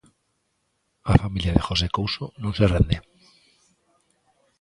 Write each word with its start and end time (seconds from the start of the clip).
A 1.11 1.13
familia 1.23 1.53
de 1.55 1.65
José 1.67 1.87
Couso 1.97 2.25
non 2.41 2.51
se 2.57 2.65
rende. 2.73 2.97